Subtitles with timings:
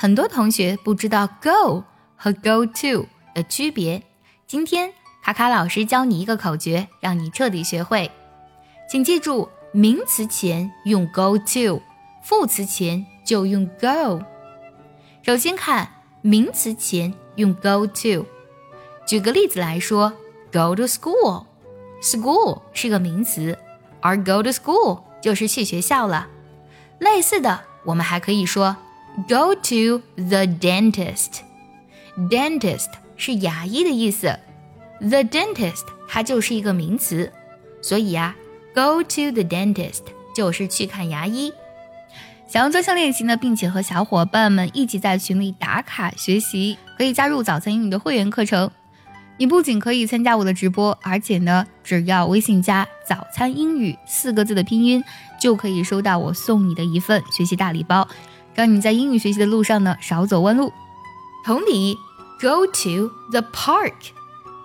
[0.00, 1.82] 很多同学不知道 go
[2.14, 3.04] 和 go to
[3.34, 4.00] 的区别。
[4.46, 4.92] 今天
[5.24, 8.08] 卡卡老师教你一个口诀，让你彻底学会。
[8.88, 11.82] 请记住，名词前用 go to，
[12.22, 14.22] 副词前就用 go。
[15.20, 15.90] 首先看
[16.22, 18.24] 名词前用 go to。
[19.04, 20.12] 举个例子来说
[20.52, 23.58] ，go to school，school 是个名词，
[24.00, 26.28] 而 go to school 就是去学校了。
[27.00, 28.76] 类似的，我们还可以说。
[29.28, 31.40] Go to the dentist.
[32.30, 34.38] Dentist 是牙医的意思
[35.00, 37.32] ，the dentist 它就是一个名词，
[37.82, 38.34] 所以呀
[38.74, 40.02] ，go to the dentist
[40.34, 41.52] 就是去看牙医。
[42.46, 48.70] 想要专项练习呢，并且和小伙伴们一起在群里打卡学习，可以加入早餐英语的会员课程。
[49.36, 55.04] 你不仅可以参加我的直播，而且呢，只要微信加“早餐英语”四个字的拼音，
[55.40, 58.08] 就可以收到我送你的一份学习大礼包。
[58.58, 60.72] 让你在英语学习的路上呢少走弯路。
[61.44, 61.96] 同理
[62.40, 63.92] ，go to the park，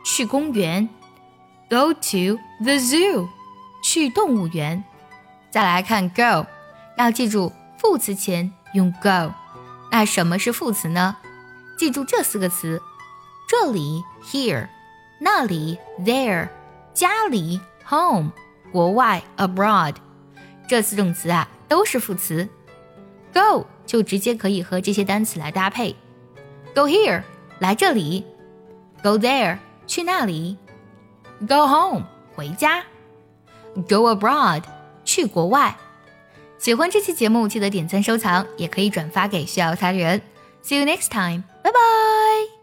[0.04, 0.90] 去公园
[1.70, 3.28] ；go to the zoo，
[3.84, 4.84] 去动物园。
[5.52, 6.48] 再来看 go，
[6.98, 9.32] 要记住副词前用 go。
[9.92, 11.16] 那什么是副词呢？
[11.78, 12.82] 记住这四个词：
[13.48, 14.70] 这里 here，
[15.20, 16.50] 那里 there，
[16.96, 18.32] 家里 home，
[18.72, 19.94] 国外 abroad。
[20.68, 22.50] 这四种词啊都是副词。
[23.32, 25.96] go 就直接可以和这些单词来搭配
[26.74, 27.22] ，go here
[27.60, 28.26] 来这里
[29.04, 30.58] ，go there 去那里
[31.42, 32.84] ，go home 回家
[33.88, 34.64] ，go abroad
[35.06, 35.78] 去国外。
[36.58, 40.20] 喜欢这期节目，记得点赞收藏，也可以转发给需要它的人。
[40.64, 42.63] See you next time，拜拜。